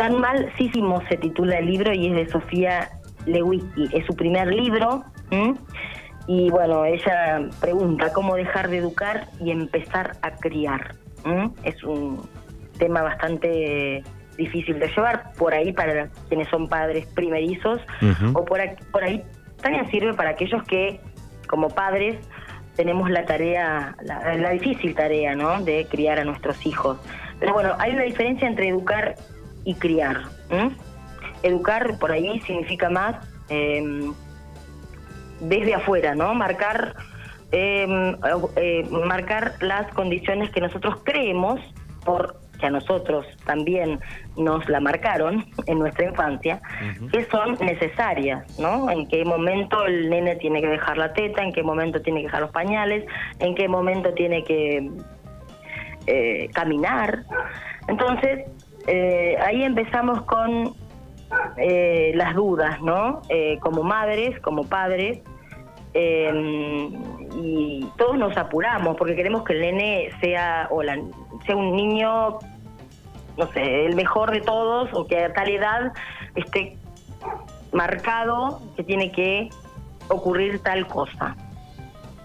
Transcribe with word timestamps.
Tan 0.00 0.18
malísimo 0.18 1.02
se 1.10 1.18
titula 1.18 1.58
el 1.58 1.66
libro 1.66 1.92
y 1.92 2.06
es 2.06 2.14
de 2.14 2.32
Sofía 2.32 2.88
Lewicki. 3.26 3.90
Es 3.92 4.06
su 4.06 4.16
primer 4.16 4.48
libro. 4.48 5.04
Y 6.26 6.48
bueno, 6.48 6.86
ella 6.86 7.46
pregunta 7.60 8.10
cómo 8.14 8.34
dejar 8.34 8.70
de 8.70 8.78
educar 8.78 9.26
y 9.40 9.50
empezar 9.50 10.16
a 10.22 10.30
criar. 10.36 10.94
Es 11.64 11.84
un 11.84 12.26
tema 12.78 13.02
bastante 13.02 14.02
difícil 14.38 14.78
de 14.78 14.88
llevar 14.88 15.34
por 15.36 15.52
ahí 15.52 15.70
para 15.74 16.08
quienes 16.30 16.48
son 16.48 16.66
padres 16.66 17.04
primerizos 17.08 17.82
o 18.32 18.42
por, 18.46 18.58
por 18.92 19.04
ahí 19.04 19.22
también 19.60 19.90
sirve 19.90 20.14
para 20.14 20.30
aquellos 20.30 20.62
que 20.62 20.98
como 21.46 21.68
padres 21.68 22.16
tenemos 22.74 23.10
la 23.10 23.26
tarea, 23.26 23.94
la, 24.02 24.48
difícil 24.48 24.94
tarea, 24.94 25.34
¿no? 25.34 25.60
De 25.60 25.86
criar 25.90 26.18
a 26.18 26.24
nuestros 26.24 26.64
hijos. 26.64 26.96
Pero 27.38 27.52
bueno, 27.52 27.74
hay 27.78 27.92
una 27.92 28.04
diferencia 28.04 28.48
entre 28.48 28.68
educar 28.68 29.16
y 29.64 29.74
criar. 29.74 30.22
Educar 31.42 31.98
por 31.98 32.12
ahí 32.12 32.40
significa 32.40 32.90
más 32.90 33.16
em, 33.48 34.12
desde 35.40 35.74
afuera, 35.74 36.14
¿no? 36.14 36.34
Marcar, 36.34 36.94
em, 37.52 38.16
eh, 38.56 38.86
marcar 38.90 39.54
las 39.60 39.92
condiciones 39.94 40.50
que 40.50 40.60
nosotros 40.60 40.96
creemos 41.04 41.60
por 42.04 42.40
que 42.60 42.66
a 42.66 42.70
nosotros 42.70 43.26
también 43.44 43.98
nos 44.36 44.68
la 44.68 44.80
marcaron 44.80 45.46
en 45.66 45.78
nuestra 45.78 46.04
infancia, 46.04 46.60
que 47.10 47.24
son 47.24 47.54
necesarias, 47.60 48.58
¿no? 48.58 48.90
En 48.90 49.08
qué 49.08 49.24
momento 49.24 49.84
el 49.86 50.08
nene 50.10 50.36
tiene 50.36 50.60
que 50.60 50.68
dejar 50.68 50.98
la 50.98 51.12
teta, 51.12 51.42
en 51.42 51.52
qué 51.52 51.62
momento 51.62 52.00
tiene 52.02 52.20
que 52.20 52.26
dejar 52.26 52.42
los 52.42 52.52
pañales, 52.52 53.04
en 53.38 53.54
qué 53.54 53.66
momento 53.66 54.12
tiene 54.14 54.44
que 54.44 54.90
eh, 56.06 56.48
caminar. 56.52 57.24
Entonces, 57.88 58.46
eh, 58.86 59.36
ahí 59.44 59.62
empezamos 59.62 60.22
con 60.22 60.74
eh, 61.56 62.12
las 62.14 62.34
dudas, 62.34 62.80
¿no? 62.82 63.22
como 63.60 63.82
madres, 63.82 64.38
como 64.40 64.64
padres, 64.64 65.20
y 65.94 67.86
todos 67.96 68.16
nos 68.16 68.36
apuramos 68.36 68.96
porque 68.96 69.16
queremos 69.16 69.44
que 69.44 69.54
el 69.54 69.60
nene 69.60 70.10
sea 70.20 70.68
o 70.70 70.82
la, 70.82 70.96
sea 71.46 71.56
un 71.56 71.74
niño 71.74 72.38
no 73.36 73.46
sé, 73.52 73.86
el 73.86 73.96
mejor 73.96 74.30
de 74.30 74.40
todos 74.40 74.90
o 74.92 75.06
que 75.06 75.24
a 75.24 75.32
tal 75.32 75.48
edad 75.48 75.92
esté 76.34 76.76
marcado 77.72 78.60
que 78.76 78.84
tiene 78.84 79.10
que 79.12 79.48
ocurrir 80.08 80.62
tal 80.62 80.86
cosa. 80.86 81.36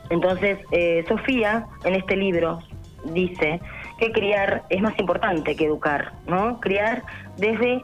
Entonces, 0.10 0.60
eh, 0.72 1.06
Sofía, 1.08 1.68
en 1.84 1.96
este 1.96 2.16
libro, 2.16 2.60
dice 3.06 3.62
que 3.98 4.12
criar 4.12 4.64
es 4.70 4.82
más 4.82 4.98
importante 5.00 5.56
que 5.56 5.66
educar, 5.66 6.14
¿no? 6.28 6.60
Criar 6.60 7.04
desde 7.38 7.84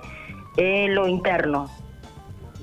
eh, 0.57 0.87
lo 0.89 1.07
interno, 1.07 1.69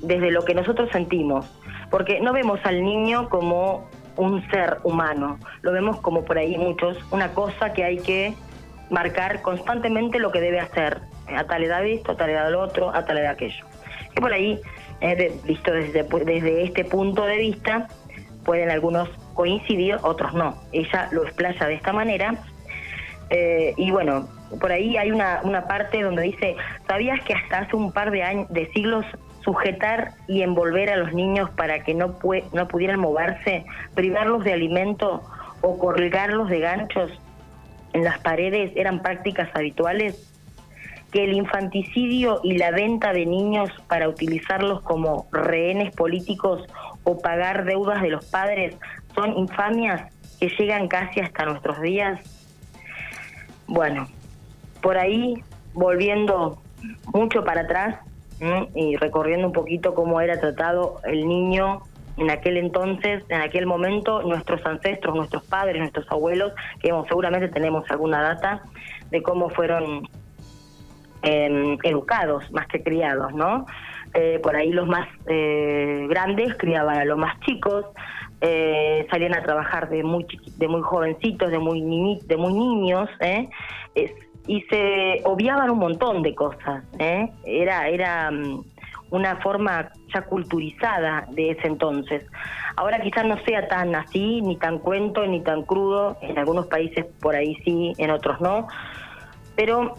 desde 0.03 0.31
lo 0.31 0.45
que 0.45 0.55
nosotros 0.55 0.89
sentimos, 0.93 1.47
porque 1.91 2.21
no 2.21 2.33
vemos 2.33 2.61
al 2.65 2.83
niño 2.83 3.29
como 3.29 3.89
un 4.17 4.49
ser 4.51 4.79
humano, 4.83 5.39
lo 5.63 5.73
vemos 5.73 6.01
como 6.01 6.25
por 6.25 6.39
ahí 6.39 6.59
muchos, 6.59 6.99
una 7.11 7.33
cosa 7.35 7.73
que 7.73 7.85
hay 7.85 7.99
que 7.99 8.35
marcar 8.91 9.43
constantemente 9.43 10.19
lo 10.19 10.33
que 10.33 10.41
debe 10.41 10.61
hacer, 10.61 11.01
a 11.35 11.45
tal 11.45 11.63
edad 11.63 11.85
esto, 11.85 12.13
a 12.13 12.17
tal 12.17 12.31
edad 12.31 12.51
lo 12.51 12.61
otro, 12.61 12.91
a 12.95 13.05
tal 13.05 13.19
edad 13.19 13.33
aquello. 13.33 13.65
Que 14.15 14.21
por 14.21 14.33
ahí, 14.33 14.61
eh, 15.01 15.39
visto 15.45 15.73
desde, 15.73 16.03
desde 16.03 16.65
este 16.65 16.85
punto 16.85 17.25
de 17.25 17.37
vista, 17.37 17.89
pueden 18.45 18.71
algunos 18.71 19.09
coincidir, 19.35 19.99
otros 20.03 20.35
no. 20.35 20.57
Ella 20.73 21.09
lo 21.13 21.23
explaya 21.25 21.67
de 21.67 21.75
esta 21.75 21.93
manera. 21.93 22.35
Eh, 23.31 23.75
y 23.77 23.91
bueno, 23.91 24.29
por 24.61 24.73
ahí 24.73 24.97
hay 24.97 25.11
una, 25.11 25.41
una 25.45 25.67
parte 25.67 26.03
donde 26.03 26.23
dice, 26.23 26.57
¿sabías 26.87 27.23
que 27.25 27.35
hasta 27.35 27.61
hace 27.61 27.77
un 27.77 27.93
par 27.93 28.11
de 28.11 28.23
años, 28.23 28.49
de 28.51 28.67
siglos 28.73 29.05
sujetar 29.43 30.13
y 30.27 30.43
envolver 30.43 30.91
a 30.91 30.97
los 30.97 31.13
niños 31.15 31.49
para 31.51 31.83
que 31.83 31.95
no, 31.95 32.19
no 32.53 32.69
pudieran 32.69 33.01
moverse, 33.01 33.65
privarlos 33.95 34.45
de 34.45 34.53
alimento 34.53 35.23
o 35.63 35.79
colgarlos 35.79 36.49
de 36.49 36.61
ganchos 36.61 37.11
en 37.93 38.05
las 38.05 38.19
paredes 38.21 38.73
eran 38.77 39.01
prácticas 39.01 39.49
habituales, 39.55 40.25
que 41.13 41.25
el 41.25 41.33
infanticidio 41.33 42.41
y 42.43 42.59
la 42.59 42.71
venta 42.71 43.13
de 43.13 43.25
niños 43.25 43.71
para 43.89 44.09
utilizarlos 44.09 44.83
como 44.83 45.27
rehenes 45.33 45.95
políticos 45.97 46.67
o 47.05 47.19
pagar 47.19 47.65
deudas 47.65 48.03
de 48.03 48.11
los 48.11 48.27
padres 48.27 48.77
son 49.15 49.37
infamias 49.39 50.13
que 50.39 50.51
llegan 50.51 50.87
casi 50.89 51.21
hasta 51.21 51.47
nuestros 51.47 51.81
días. 51.81 52.38
Bueno, 53.69 54.09
por 54.83 54.97
ahí, 54.97 55.35
volviendo 55.75 56.59
mucho 57.13 57.45
para 57.45 57.63
atrás 57.63 57.97
y 58.75 58.97
recorriendo 58.97 59.49
un 59.49 59.53
poquito 59.53 59.95
cómo 59.95 60.21
era 60.21 60.41
tratado 60.41 61.01
el 61.05 61.29
niño 61.29 61.83
en 62.17 62.31
aquel 62.31 62.57
entonces, 62.57 63.23
en 63.29 63.41
aquel 63.41 63.67
momento, 63.67 64.23
nuestros 64.23 64.65
ancestros, 64.67 65.15
nuestros 65.15 65.45
padres, 65.45 65.79
nuestros 65.79 66.11
abuelos, 66.11 66.53
que 66.81 66.89
seguramente 67.09 67.49
tenemos 67.49 67.89
alguna 67.91 68.23
data 68.23 68.63
de 69.11 69.23
cómo 69.23 69.51
fueron 69.51 70.09
em, 71.23 71.77
educados 71.85 72.51
más 72.51 72.67
que 72.69 72.83
criados, 72.83 73.33
¿no? 73.35 73.67
Eh, 74.15 74.41
por 74.43 74.57
ahí 74.57 74.73
los 74.73 74.89
más 74.89 75.07
eh, 75.27 76.07
grandes 76.09 76.57
criaban 76.57 76.99
a 76.99 77.05
los 77.05 77.19
más 77.19 77.39
chicos, 77.41 77.85
eh, 78.41 79.07
salían 79.11 79.35
a 79.35 79.43
trabajar 79.43 79.89
de 79.89 80.03
muy 80.03 80.27
de 80.57 80.69
muy 80.69 80.83
jovencitos, 80.83 81.51
de 81.51 81.59
muy 81.59 81.81
de 82.27 82.37
muy 82.37 82.53
niños, 82.53 83.09
y 84.47 84.63
se 84.63 85.21
obviaban 85.25 85.71
un 85.71 85.79
montón 85.79 86.23
de 86.23 86.35
cosas, 86.35 86.85
era 87.45 87.89
era 87.89 88.31
mm, 88.31 88.65
una 89.11 89.37
forma 89.37 89.91
ya 90.15 90.23
culturizada 90.23 91.27
de 91.31 91.51
ese 91.51 91.67
entonces. 91.67 92.25
Ahora 92.77 93.01
quizás 93.01 93.27
no 93.27 93.39
sea 93.45 93.67
tan 93.69 93.95
así, 93.95 94.41
ni 94.43 94.57
tan 94.57 94.79
cuento, 94.79 95.27
ni 95.27 95.41
tan 95.41 95.63
crudo, 95.63 96.17
en 96.21 96.39
algunos 96.39 96.67
países 96.67 97.07
por 97.21 97.35
ahí 97.35 97.57
sí, 97.65 97.93
en 97.99 98.11
otros 98.11 98.41
no, 98.41 98.69
pero 99.57 99.95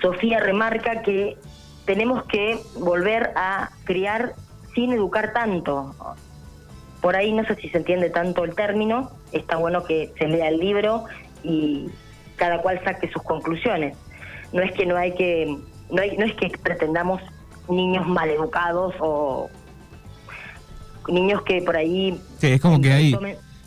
Sofía 0.00 0.40
remarca 0.40 1.02
que 1.02 1.36
tenemos 1.84 2.24
que 2.24 2.58
volver 2.78 3.32
a 3.36 3.70
criar 3.84 4.34
sin 4.74 4.92
educar 4.92 5.32
tanto. 5.32 5.94
Por 7.04 7.16
ahí 7.16 7.34
no 7.34 7.44
sé 7.44 7.54
si 7.56 7.68
se 7.68 7.76
entiende 7.76 8.08
tanto 8.08 8.44
el 8.44 8.54
término, 8.54 9.10
está 9.30 9.56
bueno 9.56 9.84
que 9.84 10.10
se 10.18 10.26
lea 10.26 10.48
el 10.48 10.56
libro 10.56 11.04
y 11.42 11.90
cada 12.36 12.62
cual 12.62 12.80
saque 12.82 13.10
sus 13.12 13.22
conclusiones. 13.22 13.94
No 14.54 14.62
es 14.62 14.72
que 14.72 14.86
no 14.86 14.96
hay 14.96 15.12
que 15.12 15.54
no, 15.90 16.00
hay, 16.00 16.16
no 16.16 16.24
es 16.24 16.32
que 16.32 16.48
pretendamos 16.62 17.20
niños 17.68 18.06
mal 18.06 18.30
educados 18.30 18.94
o 19.00 19.50
niños 21.08 21.42
que 21.42 21.60
por 21.60 21.76
ahí... 21.76 22.18
Sí, 22.38 22.52
es 22.52 22.60
como 22.62 22.80
que 22.80 22.90
hay, 22.90 23.14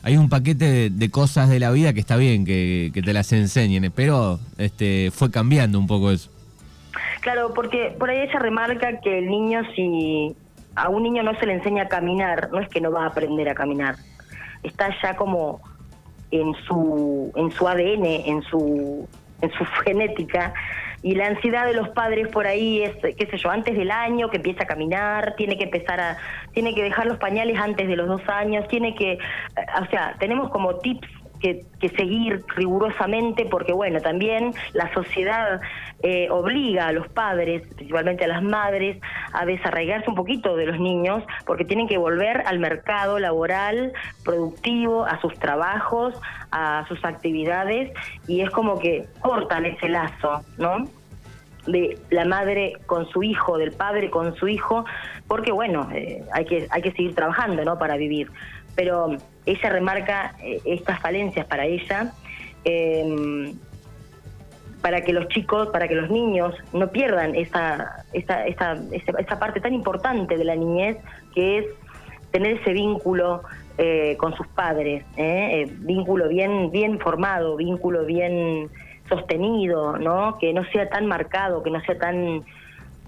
hay 0.02 0.18
un 0.18 0.30
paquete 0.30 0.90
de, 0.90 1.12
cosas 1.12 1.48
de 1.48 1.60
la 1.60 1.70
vida 1.70 1.94
que 1.94 2.00
está 2.00 2.16
bien 2.16 2.44
que, 2.44 2.92
te 2.92 3.14
las 3.14 3.32
enseñen, 3.34 3.94
pero 3.96 4.40
este 4.58 5.12
fue 5.12 5.30
cambiando 5.30 5.78
un 5.78 5.86
poco 5.86 6.10
eso. 6.10 6.32
Claro, 7.22 7.54
porque 7.54 7.96
por 8.00 8.10
ahí 8.10 8.22
ella 8.22 8.40
remarca 8.40 9.00
que 9.00 9.20
el 9.20 9.28
niño 9.28 9.62
si 9.76 10.36
a 10.78 10.90
un 10.90 11.04
niño 11.04 11.24
no 11.24 11.34
se 11.40 11.46
le 11.46 11.54
enseña 11.54 11.84
a 11.84 11.88
caminar, 11.88 12.50
no 12.52 12.60
es 12.60 12.70
que 12.70 12.80
no 12.80 12.92
va 12.92 13.04
a 13.04 13.08
aprender 13.08 13.50
a 13.50 13.56
caminar, 13.56 13.96
está 14.64 14.90
ya 15.02 15.16
como 15.16 15.62
en 16.32 16.54
su 16.66 17.32
en 17.36 17.52
su 17.52 17.68
ADN, 17.68 18.06
en 18.06 18.42
su 18.44 19.08
en 19.42 19.52
su 19.52 19.66
genética 19.86 20.54
y 21.04 21.16
la 21.16 21.28
ansiedad 21.28 21.66
de 21.66 21.74
los 21.74 21.90
padres 21.90 22.28
por 22.30 22.48
ahí 22.48 22.82
es, 22.82 22.96
qué 23.16 23.28
sé 23.28 23.38
yo, 23.38 23.52
antes 23.52 23.78
del 23.78 23.92
año 23.92 24.30
que 24.30 24.38
empieza 24.38 24.64
a 24.64 24.68
caminar, 24.68 25.36
tiene 25.36 25.58
que 25.58 25.66
empezar 25.66 26.00
a, 26.00 26.18
tiene 26.54 26.74
que 26.74 26.84
dejar 26.84 27.06
los 27.06 27.18
pañales 27.18 27.58
antes 27.60 27.88
de 27.88 27.96
los 27.96 28.08
dos 28.08 28.28
años, 28.28 28.68
tiene 28.68 28.96
que, 28.96 29.14
eh, 29.14 29.20
o 29.82 29.86
sea, 29.92 30.16
tenemos 30.20 30.50
como 30.50 30.76
tips 30.78 31.08
que, 31.40 31.66
seguir 31.96 32.44
rigurosamente 32.56 33.46
porque, 33.46 33.74
bueno, 33.74 34.02
también 34.02 34.52
la 34.74 34.94
sociedad 34.94 35.62
eh, 36.04 36.28
obliga 36.30 36.88
a 36.88 36.92
los 36.92 37.08
padres, 37.08 37.64
principalmente 37.76 38.26
a 38.26 38.28
las 38.28 38.44
madres, 38.44 39.00
a 39.34 39.46
desarraigarse 39.46 40.10
un 40.10 40.16
poquito 40.16 40.56
de 40.56 40.66
los 40.66 40.80
niños 40.80 41.24
porque 41.46 41.66
tienen 41.66 41.88
que 41.88 41.98
volver 41.98 42.44
al 42.46 42.60
mercado 42.60 43.20
laboral, 43.20 43.94
productivo, 44.24 45.06
a 45.06 45.20
sus 45.22 45.34
trabajos, 45.40 46.20
a 46.52 46.86
sus 46.88 47.04
actividades 47.06 47.92
y 48.28 48.42
es 48.42 48.50
como 48.50 48.80
que 48.80 49.06
cortan 49.22 49.66
ese 49.66 49.90
lazo, 49.90 50.42
¿no? 50.58 50.86
de 51.68 52.00
la 52.10 52.26
madre 52.26 52.74
con 52.86 53.08
su 53.10 53.24
hijo, 53.24 53.58
del 53.58 53.74
padre 53.74 54.10
con 54.10 54.36
su 54.36 54.48
hijo, 54.48 54.86
porque 55.28 55.52
bueno, 55.52 55.90
eh, 55.94 56.24
hay 56.34 56.46
que 56.46 56.68
hay 56.72 56.82
que 56.82 56.92
seguir 56.92 57.14
trabajando, 57.14 57.64
¿no? 57.64 57.78
Para 57.78 57.98
vivir 57.98 58.32
pero 58.78 59.18
ella 59.48 59.70
remarca 59.70 60.36
eh, 60.42 60.62
estas 60.64 61.00
falencias 61.02 61.48
para 61.48 61.66
ella, 61.66 62.14
em, 62.64 63.56
para 64.82 65.02
que 65.02 65.12
los 65.12 65.28
chicos, 65.30 65.70
para 65.70 65.88
que 65.88 65.96
los 65.96 66.12
niños 66.12 66.54
no 66.72 66.90
pierdan 66.92 67.36
esa, 67.36 68.06
esa, 68.14 68.46
esa, 68.46 68.78
esa, 68.94 69.40
parte 69.40 69.60
tan 69.60 69.74
importante 69.74 70.38
de 70.38 70.46
la 70.46 70.56
niñez, 70.56 70.98
que 71.34 71.58
es 71.58 71.66
tener 72.32 72.62
ese 72.62 72.72
vínculo 72.72 73.42
eh, 73.80 74.16
con 74.20 74.36
sus 74.36 74.48
padres, 74.48 75.04
¿eh? 75.18 75.66
vínculo 75.80 76.30
bien, 76.30 76.70
bien 76.70 77.00
formado, 77.00 77.56
vínculo 77.56 78.06
bien 78.06 78.70
sostenido, 79.10 79.98
¿no? 79.98 80.38
Que 80.38 80.54
no 80.54 80.64
sea 80.66 80.88
tan 80.88 81.08
marcado, 81.08 81.64
que 81.64 81.72
no 81.72 81.82
sea 81.82 81.98
tan 81.98 82.44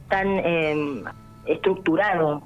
tan 0.08 0.28
em, 0.40 1.04
estructurado. 1.46 2.42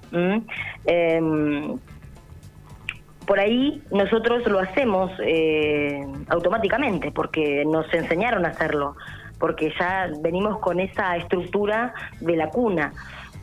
Por 3.26 3.40
ahí 3.40 3.82
nosotros 3.92 4.46
lo 4.48 4.60
hacemos 4.60 5.12
eh, 5.24 6.02
automáticamente 6.30 7.12
porque 7.12 7.64
nos 7.66 7.92
enseñaron 7.94 8.46
a 8.46 8.50
hacerlo, 8.50 8.96
porque 9.40 9.74
ya 9.80 10.10
venimos 10.22 10.60
con 10.60 10.80
esa 10.80 11.16
estructura 11.18 11.94
de 12.20 12.36
la 12.36 12.50
cuna 12.50 12.94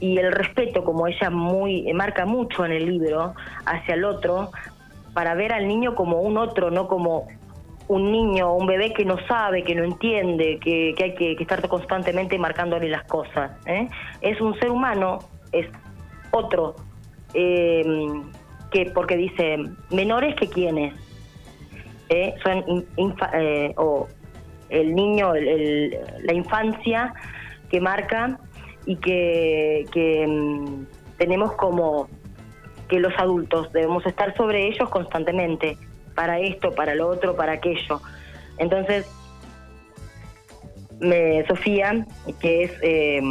y 0.00 0.16
el 0.18 0.32
respeto, 0.32 0.84
como 0.84 1.06
ella 1.06 1.30
muy 1.30 1.92
marca 1.92 2.24
mucho 2.24 2.64
en 2.64 2.72
el 2.72 2.86
libro 2.86 3.34
hacia 3.66 3.94
el 3.94 4.04
otro, 4.04 4.50
para 5.12 5.34
ver 5.34 5.52
al 5.52 5.68
niño 5.68 5.94
como 5.94 6.20
un 6.20 6.38
otro, 6.38 6.70
no 6.70 6.88
como 6.88 7.26
un 7.88 8.12
niño 8.12 8.54
un 8.54 8.66
bebé 8.66 8.92
que 8.92 9.04
no 9.04 9.16
sabe, 9.26 9.64
que 9.64 9.74
no 9.74 9.82
entiende, 9.82 10.60
que, 10.60 10.94
hay 11.02 11.14
que, 11.14 11.32
estar 11.32 11.66
constantemente 11.68 12.38
marcándole 12.38 12.88
las 12.88 13.04
cosas. 13.04 13.50
¿eh? 13.66 13.88
Es 14.20 14.40
un 14.40 14.56
ser 14.60 14.70
humano, 14.70 15.18
es 15.50 15.66
otro, 16.30 16.76
eh, 17.34 17.84
que 18.70 18.87
porque 18.94 19.17
dice 19.17 19.58
menores 19.90 20.34
que 20.37 20.49
quienes, 20.49 20.94
¿eh? 22.08 22.34
son 22.43 22.87
o 23.76 24.08
el 24.69 24.94
niño, 24.94 25.32
la 25.34 26.32
infancia 26.32 27.12
que 27.70 27.81
marca 27.81 28.38
y 28.87 28.96
que, 28.96 29.87
que 29.93 30.26
mm, 30.26 30.84
tenemos 31.19 31.52
como 31.55 32.08
que 32.88 32.99
los 32.99 33.12
adultos 33.19 33.72
debemos 33.72 34.05
estar 34.06 34.37
sobre 34.37 34.67
ellos 34.67 34.88
constantemente 34.88 35.76
para 36.14 36.40
esto, 36.40 36.73
para 36.75 36.94
lo 36.94 37.08
otro, 37.08 37.37
para 37.37 37.52
aquello. 37.52 38.00
Entonces, 38.58 39.06
me, 40.99 41.46
Sofía, 41.46 42.06
que 42.40 42.64
es 42.64 42.73
eh, 42.82 43.23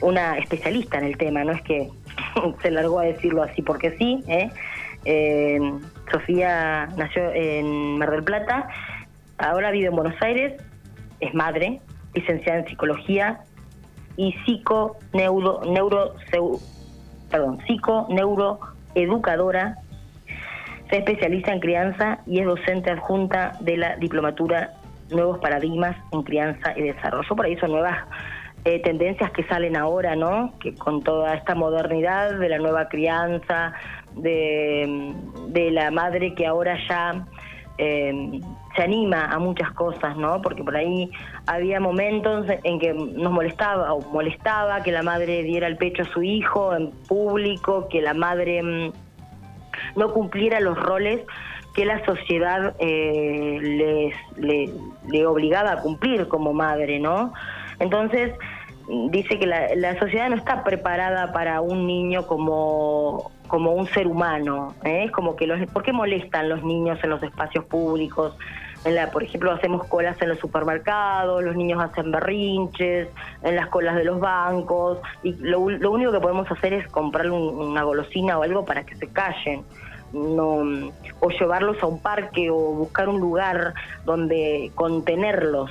una 0.00 0.38
especialista 0.38 0.98
en 0.98 1.04
el 1.04 1.16
tema, 1.16 1.44
no 1.44 1.52
es 1.52 1.62
que 1.62 1.88
se 2.62 2.70
largó 2.70 3.00
a 3.00 3.04
decirlo 3.04 3.42
así 3.42 3.62
porque 3.62 3.96
sí, 3.98 4.22
¿eh? 4.28 4.50
Eh, 5.04 5.60
Sofía 6.10 6.88
nació 6.96 7.32
en 7.32 7.98
Mar 7.98 8.10
del 8.10 8.24
Plata, 8.24 8.68
ahora 9.38 9.70
vive 9.70 9.86
en 9.86 9.96
Buenos 9.96 10.20
Aires, 10.20 10.60
es 11.20 11.34
madre, 11.34 11.80
licenciada 12.14 12.60
en 12.60 12.66
psicología 12.66 13.40
y 14.16 14.32
psico 14.44 14.96
neuro, 15.12 15.60
neuro 15.64 16.14
perdón, 17.30 17.58
psico 17.66 18.06
neuroeducadora 18.10 19.78
se 20.90 20.98
especializa 20.98 21.52
en 21.52 21.60
crianza 21.60 22.18
y 22.26 22.40
es 22.40 22.46
docente 22.46 22.90
adjunta 22.90 23.56
de 23.60 23.76
la 23.76 23.96
diplomatura 23.96 24.74
Nuevos 25.10 25.38
Paradigmas 25.38 25.96
en 26.12 26.22
Crianza 26.22 26.72
y 26.76 26.82
Desarrollo. 26.82 27.28
Por 27.34 27.44
ahí 27.44 27.56
son 27.56 27.72
nuevas 27.72 27.96
eh, 28.66 28.80
tendencias 28.80 29.30
que 29.30 29.44
salen 29.44 29.76
ahora, 29.76 30.16
¿no? 30.16 30.52
Que 30.58 30.74
con 30.74 31.00
toda 31.04 31.34
esta 31.34 31.54
modernidad 31.54 32.36
de 32.36 32.48
la 32.48 32.58
nueva 32.58 32.88
crianza, 32.88 33.72
de, 34.16 35.70
la 35.70 35.92
madre 35.92 36.34
que 36.34 36.48
ahora 36.48 36.76
ya 36.88 37.26
eh, 37.78 38.40
se 38.74 38.82
anima 38.82 39.26
a 39.26 39.38
muchas 39.38 39.70
cosas, 39.70 40.16
¿no? 40.16 40.42
Porque 40.42 40.64
por 40.64 40.76
ahí 40.76 41.08
había 41.46 41.78
momentos 41.78 42.46
en 42.64 42.80
que 42.80 42.92
nos 42.92 43.32
molestaba 43.32 43.92
o 43.92 44.00
molestaba 44.10 44.82
que 44.82 44.90
la 44.90 45.04
madre 45.04 45.44
diera 45.44 45.68
el 45.68 45.76
pecho 45.76 46.02
a 46.02 46.06
su 46.06 46.24
hijo 46.24 46.74
en 46.74 46.90
público, 46.90 47.86
que 47.88 48.02
la 48.02 48.14
madre 48.14 48.64
mm, 48.64 48.92
no 49.94 50.12
cumpliera 50.12 50.58
los 50.58 50.76
roles 50.76 51.20
que 51.72 51.84
la 51.84 52.04
sociedad 52.04 52.74
eh, 52.80 54.12
les, 54.36 54.72
le, 55.08 55.24
obligaba 55.24 55.72
a 55.72 55.80
cumplir 55.82 56.26
como 56.26 56.52
madre, 56.52 56.98
¿no? 56.98 57.32
Entonces, 57.78 58.32
dice 58.88 59.38
que 59.38 59.46
la, 59.46 59.98
sociedad 59.98 60.28
no 60.28 60.36
está 60.36 60.62
preparada 60.62 61.32
para 61.32 61.60
un 61.60 61.86
niño 61.86 62.26
como, 62.26 63.30
como 63.48 63.72
un 63.72 63.86
ser 63.88 64.06
humano, 64.06 64.74
¿eh? 64.84 65.10
como 65.12 65.36
que 65.36 65.46
los, 65.46 65.60
¿por 65.70 65.82
qué 65.82 65.92
molestan 65.92 66.48
los 66.48 66.62
niños 66.62 66.98
en 67.02 67.10
los 67.10 67.22
espacios 67.22 67.64
públicos? 67.64 68.36
En 68.84 68.94
la, 68.94 69.10
por 69.10 69.24
ejemplo, 69.24 69.50
hacemos 69.50 69.84
colas 69.88 70.20
en 70.22 70.28
los 70.28 70.38
supermercados, 70.38 71.42
los 71.42 71.56
niños 71.56 71.82
hacen 71.82 72.12
berrinches, 72.12 73.08
en 73.42 73.56
las 73.56 73.66
colas 73.68 73.96
de 73.96 74.04
los 74.04 74.20
bancos, 74.20 74.98
y 75.24 75.32
lo, 75.32 75.60
único 75.60 76.12
que 76.12 76.20
podemos 76.20 76.48
hacer 76.50 76.72
es 76.72 76.86
comprarle 76.88 77.32
una 77.32 77.82
golosina 77.82 78.38
o 78.38 78.42
algo 78.44 78.64
para 78.64 78.84
que 78.84 78.94
se 78.94 79.08
callen 79.08 79.64
no 80.12 80.92
o 81.20 81.30
llevarlos 81.30 81.82
a 81.82 81.86
un 81.86 82.00
parque 82.00 82.50
o 82.50 82.54
buscar 82.54 83.08
un 83.08 83.20
lugar 83.20 83.74
donde 84.04 84.70
contenerlos. 84.74 85.70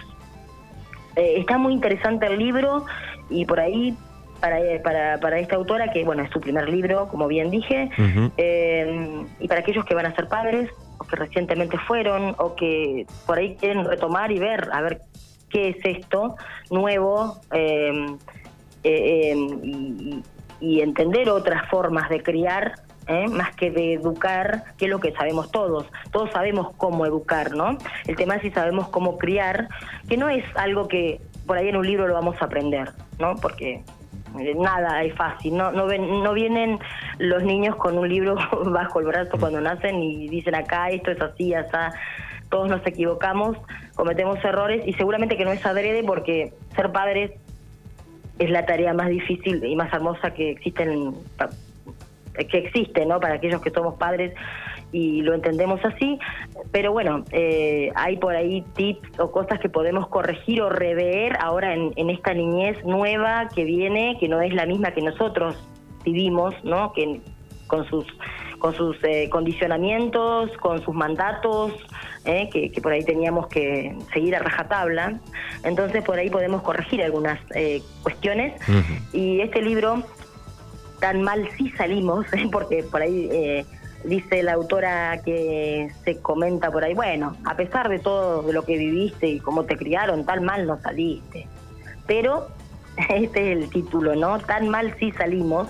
Eh, 1.15 1.35
está 1.37 1.57
muy 1.57 1.73
interesante 1.73 2.27
el 2.27 2.37
libro 2.37 2.85
y 3.29 3.45
por 3.45 3.59
ahí 3.59 3.95
para, 4.39 4.57
para, 4.83 5.19
para 5.19 5.39
esta 5.39 5.55
autora, 5.55 5.91
que 5.91 6.03
bueno, 6.03 6.23
es 6.23 6.29
su 6.31 6.39
primer 6.39 6.69
libro, 6.69 7.07
como 7.07 7.27
bien 7.27 7.49
dije, 7.49 7.89
eh, 8.37 9.25
y 9.39 9.47
para 9.47 9.61
aquellos 9.61 9.85
que 9.85 9.95
van 9.95 10.05
a 10.05 10.15
ser 10.15 10.27
padres, 10.27 10.69
o 10.97 11.05
que 11.05 11.15
recientemente 11.15 11.77
fueron, 11.79 12.35
o 12.37 12.55
que 12.55 13.07
por 13.25 13.37
ahí 13.37 13.55
quieren 13.55 13.85
retomar 13.85 14.31
y 14.31 14.39
ver, 14.39 14.69
a 14.71 14.81
ver 14.81 15.01
qué 15.49 15.69
es 15.69 15.77
esto 15.83 16.35
nuevo, 16.69 17.39
eh, 17.51 18.17
y, 18.83 20.21
y 20.59 20.81
entender 20.81 21.29
otras 21.29 21.67
formas 21.69 22.09
de 22.09 22.21
criar 22.21 22.84
¿eh? 23.07 23.27
más 23.27 23.55
que 23.55 23.71
de 23.71 23.93
educar, 23.93 24.63
que 24.77 24.85
es 24.85 24.91
lo 24.91 24.99
que 24.99 25.11
sabemos 25.13 25.51
todos. 25.51 25.85
Todos 26.11 26.31
sabemos 26.31 26.73
cómo 26.77 27.05
educar, 27.05 27.51
¿no? 27.51 27.77
El 28.07 28.15
tema 28.15 28.35
es 28.35 28.41
si 28.41 28.51
sabemos 28.51 28.89
cómo 28.89 29.17
criar, 29.17 29.69
que 30.07 30.17
no 30.17 30.29
es 30.29 30.43
algo 30.55 30.87
que 30.87 31.21
por 31.45 31.57
ahí 31.57 31.69
en 31.69 31.77
un 31.77 31.85
libro 31.85 32.07
lo 32.07 32.13
vamos 32.13 32.41
a 32.41 32.45
aprender, 32.45 32.91
¿no? 33.19 33.35
Porque 33.35 33.83
eh, 34.39 34.55
nada 34.55 35.03
es 35.03 35.13
fácil, 35.15 35.55
no, 35.55 35.71
no, 35.71 35.85
ven, 35.85 36.23
no 36.23 36.33
vienen 36.33 36.79
los 37.19 37.43
niños 37.43 37.75
con 37.75 37.97
un 37.97 38.09
libro 38.09 38.35
bajo 38.65 38.99
el 38.99 39.05
brazo 39.07 39.37
cuando 39.39 39.61
nacen 39.61 40.01
y 40.01 40.27
dicen 40.27 40.55
acá 40.55 40.89
esto 40.89 41.11
es 41.11 41.21
así, 41.21 41.53
así, 41.53 41.69
todos 42.49 42.69
nos 42.69 42.85
equivocamos, 42.85 43.57
cometemos 43.95 44.43
errores 44.43 44.83
y 44.85 44.93
seguramente 44.93 45.37
que 45.37 45.45
no 45.45 45.51
es 45.51 45.65
adrede 45.65 46.03
porque 46.03 46.53
ser 46.75 46.91
padres 46.91 47.31
es 48.39 48.49
la 48.49 48.65
tarea 48.65 48.93
más 48.93 49.09
difícil 49.09 49.63
y 49.63 49.75
más 49.75 49.91
hermosa 49.93 50.33
que 50.33 50.51
existen 50.51 51.15
que 52.49 52.57
existe, 52.57 53.05
¿no? 53.05 53.19
Para 53.19 53.35
aquellos 53.35 53.61
que 53.61 53.71
somos 53.71 53.95
padres 53.95 54.33
y 54.91 55.21
lo 55.21 55.33
entendemos 55.33 55.83
así, 55.83 56.17
pero 56.71 56.93
bueno, 56.93 57.25
eh, 57.31 57.91
hay 57.95 58.17
por 58.17 58.35
ahí 58.35 58.63
tips 58.75 59.19
o 59.19 59.31
cosas 59.31 59.59
que 59.59 59.67
podemos 59.67 60.07
corregir 60.07 60.61
o 60.61 60.69
rever 60.69 61.37
ahora 61.41 61.73
en, 61.73 62.09
esta 62.09 62.33
niñez 62.33 62.83
nueva 62.85 63.49
que 63.53 63.65
viene, 63.65 64.17
que 64.19 64.29
no 64.29 64.41
es 64.41 64.53
la 64.53 64.65
misma 64.65 64.91
que 64.91 65.01
nosotros 65.01 65.55
vivimos, 66.05 66.55
¿no? 66.63 66.93
Que 66.93 67.19
con 67.67 67.85
sus 67.87 68.05
con 68.59 68.73
sus 68.73 68.97
eh, 69.03 69.29
condicionamientos, 69.29 70.49
con 70.57 70.81
sus 70.81 70.95
mandatos, 70.95 71.73
eh, 72.23 72.49
que, 72.49 72.71
por 72.81 72.93
ahí 72.93 73.03
teníamos 73.03 73.47
que 73.47 73.95
seguir 74.13 74.33
a 74.35 74.39
rajatabla. 74.39 75.19
Entonces 75.63 76.03
por 76.03 76.17
ahí 76.17 76.29
podemos 76.29 76.61
corregir 76.61 77.03
algunas 77.03 77.37
cuestiones. 78.01 78.53
Y 79.11 79.41
este 79.41 79.61
libro 79.61 80.03
tan 80.99 81.21
mal 81.21 81.47
sí 81.57 81.71
salimos, 81.77 82.25
porque 82.51 82.83
por 82.83 83.01
ahí 83.01 83.29
eh, 83.31 83.65
dice 84.03 84.43
la 84.43 84.53
autora 84.53 85.21
que 85.23 85.89
se 86.03 86.17
comenta 86.17 86.71
por 86.71 86.83
ahí, 86.83 86.93
bueno, 86.93 87.35
a 87.45 87.55
pesar 87.55 87.89
de 87.89 87.99
todo 87.99 88.51
lo 88.51 88.63
que 88.63 88.77
viviste 88.77 89.27
y 89.27 89.39
cómo 89.39 89.63
te 89.63 89.77
criaron, 89.77 90.25
tan 90.25 90.43
mal 90.43 90.67
no 90.67 90.79
saliste. 90.81 91.47
Pero 92.07 92.47
este 93.09 93.51
es 93.51 93.57
el 93.57 93.69
título, 93.69 94.15
¿no? 94.15 94.39
Tan 94.39 94.69
mal 94.69 94.95
sí 94.99 95.11
salimos. 95.11 95.67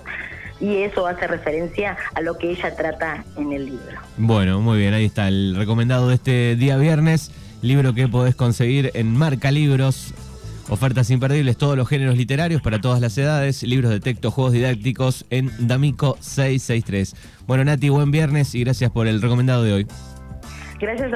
Y 0.62 0.84
eso 0.84 1.06
hace 1.06 1.28
referencia 1.28 1.98
a 2.14 2.22
lo 2.22 2.38
que 2.38 2.52
ella 2.52 2.74
trata 2.78 3.26
en 3.36 3.52
el 3.52 3.66
libro. 3.66 4.00
Bueno, 4.16 4.62
muy 4.62 4.78
bien, 4.78 4.94
ahí 4.94 5.04
está 5.04 5.28
el 5.28 5.54
recomendado 5.54 6.08
de 6.08 6.16
este 6.16 6.56
día 6.56 6.78
viernes, 6.78 7.30
libro 7.62 7.94
que 7.94 8.08
podés 8.08 8.36
conseguir 8.36 8.90
en 8.94 9.18
Marca 9.18 9.52
Libros, 9.52 10.14
Ofertas 10.68 11.12
imperdibles, 11.12 11.58
todos 11.58 11.78
los 11.78 11.88
géneros 11.88 12.18
literarios 12.18 12.62
para 12.62 12.82
todas 12.82 13.00
las 13.00 13.16
edades, 13.20 13.62
libros 13.62 13.92
de 13.92 14.00
texto, 14.00 14.32
juegos 14.32 14.54
didácticos 14.54 15.26
en 15.30 15.52
D'Amico 15.68 16.18
663. 16.22 17.16
Bueno, 17.46 17.64
Nati, 17.64 17.90
buen 17.90 18.10
viernes 18.10 18.56
y 18.56 18.64
gracias 18.64 18.90
por 18.90 19.08
el 19.08 19.22
recomendado 19.22 19.64
de 19.64 19.74
hoy. 19.74 19.88
Gracias 20.80 21.08
a 21.08 21.10